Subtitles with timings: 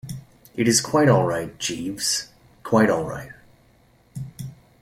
[0.55, 2.29] It is quite all right, Jeeves,
[2.63, 3.29] quite all right.